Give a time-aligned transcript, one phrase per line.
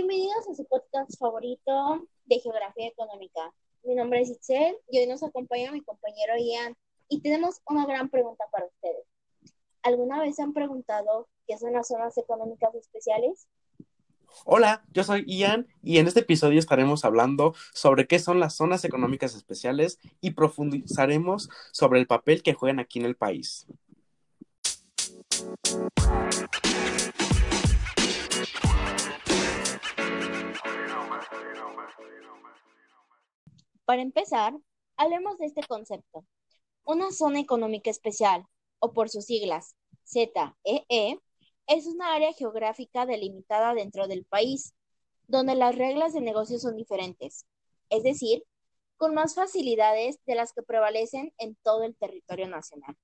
[0.00, 3.52] Bienvenidos a su podcast favorito de Geografía Económica.
[3.82, 6.76] Mi nombre es Itzel y hoy nos acompaña mi compañero Ian
[7.08, 9.04] y tenemos una gran pregunta para ustedes.
[9.82, 13.48] ¿Alguna vez se han preguntado qué son las zonas económicas especiales?
[14.44, 18.84] Hola, yo soy Ian y en este episodio estaremos hablando sobre qué son las zonas
[18.84, 23.66] económicas especiales y profundizaremos sobre el papel que juegan aquí en el país.
[33.88, 34.52] Para empezar,
[34.98, 36.26] hablemos de este concepto.
[36.84, 38.44] Una zona económica especial,
[38.80, 40.52] o por sus siglas, ZEE,
[40.90, 41.18] e,
[41.66, 44.74] es una área geográfica delimitada dentro del país,
[45.26, 47.46] donde las reglas de negocio son diferentes,
[47.88, 48.44] es decir,
[48.98, 52.94] con más facilidades de las que prevalecen en todo el territorio nacional.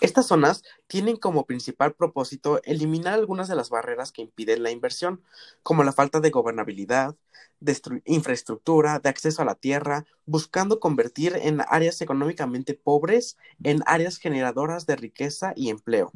[0.00, 5.22] Estas zonas tienen como principal propósito eliminar algunas de las barreras que impiden la inversión,
[5.62, 7.14] como la falta de gobernabilidad,
[7.62, 14.18] de infraestructura, de acceso a la tierra, buscando convertir en áreas económicamente pobres en áreas
[14.18, 16.12] generadoras de riqueza y empleo.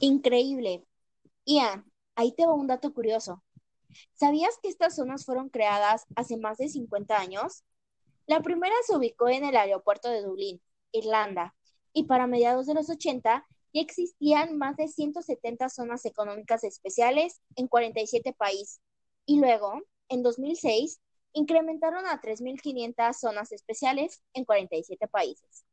[0.00, 0.84] Increíble.
[1.44, 3.42] Ian, ahí te va un dato curioso.
[4.14, 7.64] ¿Sabías que estas zonas fueron creadas hace más de 50 años?
[8.26, 10.60] La primera se ubicó en el aeropuerto de Dublín,
[10.92, 11.54] Irlanda,
[11.92, 17.68] y para mediados de los 80 ya existían más de 170 zonas económicas especiales en
[17.68, 18.80] 47 países.
[19.26, 21.00] Y luego, en 2006,
[21.32, 25.64] incrementaron a 3.500 zonas especiales en 47 países.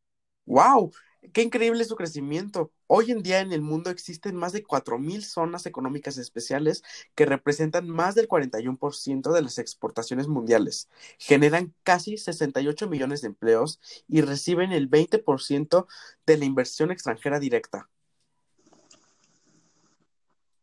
[0.45, 0.91] ¡Wow!
[1.31, 2.73] ¡Qué increíble su crecimiento!
[2.87, 6.83] Hoy en día en el mundo existen más de 4.000 zonas económicas especiales
[7.15, 13.79] que representan más del 41% de las exportaciones mundiales, generan casi 68 millones de empleos
[14.09, 15.87] y reciben el 20%
[16.25, 17.89] de la inversión extranjera directa.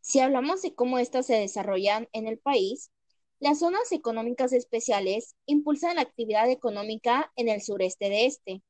[0.03, 2.91] Si hablamos de cómo estas se desarrollan en el país,
[3.41, 8.63] las zonas económicas especiales impulsan la actividad económica en el sureste de este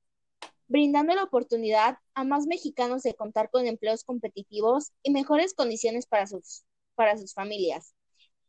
[0.70, 6.28] brindando la oportunidad a más mexicanos de contar con empleos competitivos y mejores condiciones para
[6.28, 6.62] sus,
[6.94, 7.96] para sus familias.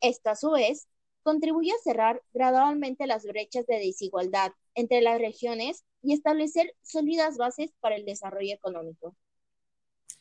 [0.02, 0.88] Esto, a su vez,
[1.24, 7.72] contribuye a cerrar gradualmente las brechas de desigualdad entre las regiones y establecer sólidas bases
[7.80, 9.16] para el desarrollo económico.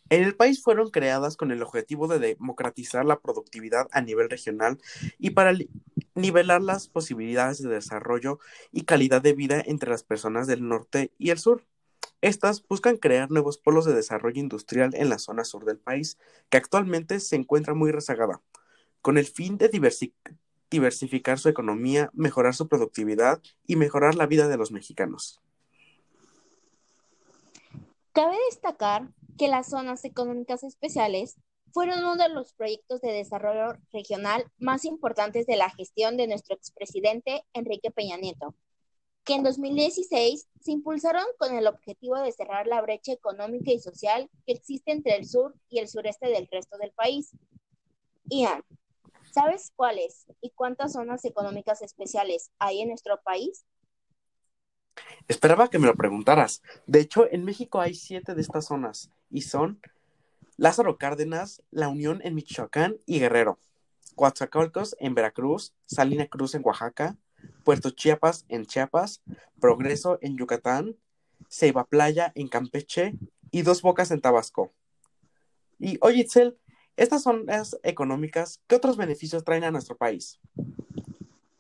[0.09, 4.79] En el país fueron creadas con el objetivo de democratizar la productividad a nivel regional
[5.19, 5.53] y para
[6.15, 8.41] nivelar las posibilidades de desarrollo
[8.73, 11.65] y calidad de vida entre las personas del norte y el sur.
[12.23, 16.19] Estas buscan crear nuevos polos de desarrollo industrial en la zona sur del país,
[16.51, 18.43] que actualmente se encuentra muy rezagada,
[19.01, 19.71] con el fin de
[20.71, 25.41] diversificar su economía, mejorar su productividad y mejorar la vida de los mexicanos.
[28.13, 29.09] Cabe destacar
[29.39, 31.37] que las zonas económicas especiales
[31.73, 36.57] fueron uno de los proyectos de desarrollo regional más importantes de la gestión de nuestro
[36.57, 38.55] expresidente Enrique Peña Nieto,
[39.25, 44.29] que en 2016 se impulsaron con el objetivo de cerrar la brecha económica y social
[44.47, 47.31] que existe entre el sur y el sureste del resto del país.
[48.25, 48.65] Ian,
[49.33, 53.65] ¿sabes cuáles y cuántas zonas económicas especiales hay en nuestro país?
[55.29, 56.63] Esperaba que me lo preguntaras.
[56.87, 59.81] De hecho, en México hay siete de estas zonas y son
[60.57, 63.59] Lázaro Cárdenas, La Unión en Michoacán y Guerrero,
[64.15, 67.17] Coatzacoalcos en Veracruz, Salina Cruz en Oaxaca,
[67.65, 69.23] Puerto Chiapas en Chiapas,
[69.61, 70.97] Progreso en Yucatán,
[71.49, 73.15] Ceiba Playa en Campeche
[73.51, 74.73] y Dos Bocas en Tabasco.
[75.79, 76.59] Y oye, Itzel,
[76.97, 80.39] estas zonas económicas, ¿qué otros beneficios traen a nuestro país?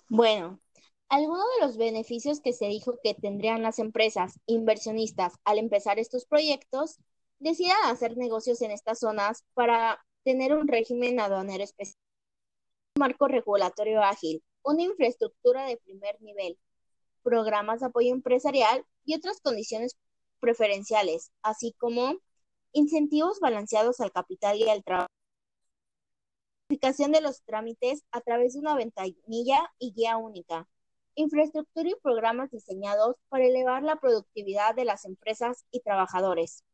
[0.09, 0.61] Bueno,
[1.10, 6.25] algunos de los beneficios que se dijo que tendrían las empresas inversionistas al empezar estos
[6.25, 6.98] proyectos,
[7.41, 11.98] decidan hacer negocios en estas zonas para tener un régimen aduanero especial,
[12.97, 16.59] un marco regulatorio ágil, una infraestructura de primer nivel,
[17.25, 19.97] programas de apoyo empresarial y otras condiciones
[20.38, 22.15] preferenciales, así como
[22.72, 25.09] incentivos balanceados al capital y al trabajo,
[26.68, 30.68] de los trámites a través de una ventanilla y guía única,
[31.15, 36.65] infraestructura y programas diseñados para elevar la productividad de las empresas y trabajadores,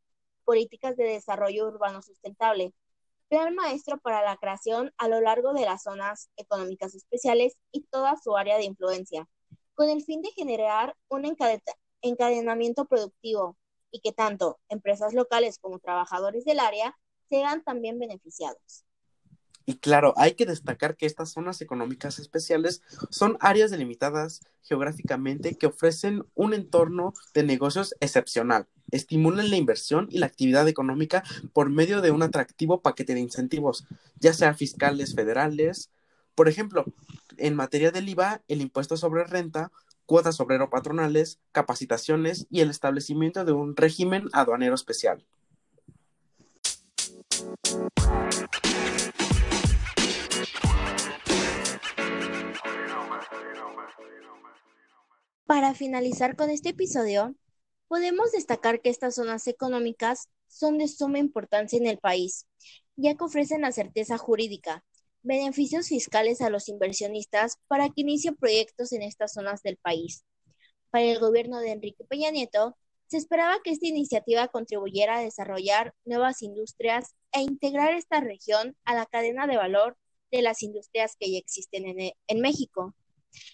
[0.45, 2.73] políticas de desarrollo urbano sustentable,
[3.29, 8.15] plan maestro para la creación a lo largo de las zonas económicas especiales y toda
[8.17, 9.27] su área de influencia,
[9.75, 11.25] con el fin de generar un
[12.01, 13.57] encadenamiento productivo
[13.91, 16.97] y que tanto empresas locales como trabajadores del área
[17.29, 18.86] sean también beneficiados.
[19.69, 25.67] Y claro, hay que destacar que estas zonas económicas especiales son áreas delimitadas geográficamente que
[25.67, 31.21] ofrecen un entorno de negocios excepcional, estimulan la inversión y la actividad económica
[31.51, 33.85] por medio de un atractivo paquete de incentivos,
[34.21, 35.89] ya sea fiscales federales,
[36.33, 36.85] por ejemplo,
[37.35, 39.73] en materia del IVA, el impuesto sobre renta,
[40.05, 45.25] cuotas obrero patronales, capacitaciones y el establecimiento de un régimen aduanero especial.
[55.45, 57.33] Para finalizar con este episodio,
[57.87, 62.45] podemos destacar que estas zonas económicas son de suma importancia en el país,
[62.97, 64.83] ya que ofrecen la certeza jurídica,
[65.21, 70.25] beneficios fiscales a los inversionistas para que inicien proyectos en estas zonas del país.
[70.89, 72.77] Para el gobierno de Enrique Peña Nieto,
[73.07, 78.95] se esperaba que esta iniciativa contribuyera a desarrollar nuevas industrias e integrar esta región a
[78.95, 79.97] la cadena de valor
[80.31, 82.95] de las industrias que ya existen en, en México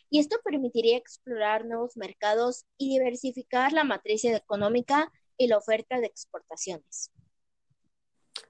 [0.10, 6.08] y esto permitiría explorar nuevos mercados y diversificar la matriz económica y la oferta de
[6.08, 7.12] exportaciones.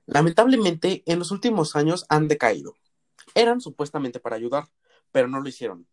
[0.06, 2.76] Lamentablemente, en los últimos años han decaído.
[3.36, 4.68] Eran supuestamente para ayudar,
[5.12, 5.88] pero no lo hicieron.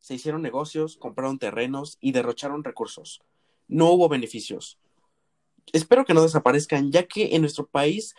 [0.00, 3.22] Se hicieron negocios, compraron terrenos y derrocharon recursos.
[3.66, 4.78] No hubo beneficios.
[5.72, 8.14] Espero que no desaparezcan, ya que en nuestro país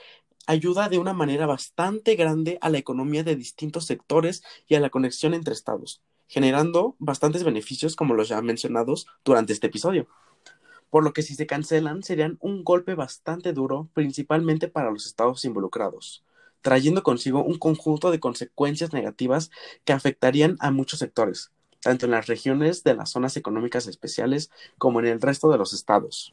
[0.47, 4.89] ayuda de una manera bastante grande a la economía de distintos sectores y a la
[4.89, 10.07] conexión entre estados generando bastantes beneficios como los ya mencionados durante este episodio.
[10.89, 15.43] Por lo que si se cancelan serían un golpe bastante duro, principalmente para los estados
[15.45, 16.23] involucrados,
[16.61, 19.49] trayendo consigo un conjunto de consecuencias negativas
[19.83, 21.51] que afectarían a muchos sectores,
[21.81, 25.73] tanto en las regiones de las zonas económicas especiales como en el resto de los
[25.73, 26.31] estados.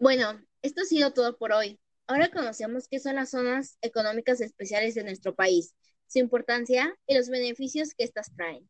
[0.00, 1.78] Bueno, esto ha sido todo por hoy.
[2.06, 5.74] Ahora conocemos qué son las zonas económicas especiales de nuestro país,
[6.06, 8.66] su importancia y los beneficios que éstas traen.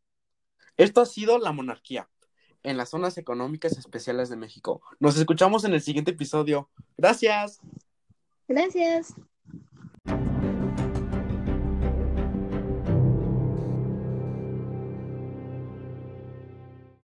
[0.76, 2.10] Esto ha sido la monarquía
[2.64, 4.82] en las zonas económicas especiales de México.
[4.98, 6.68] Nos escuchamos en el siguiente episodio.
[6.98, 7.60] Gracias.
[8.48, 9.14] Gracias.